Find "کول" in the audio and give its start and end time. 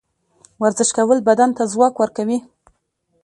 0.97-1.19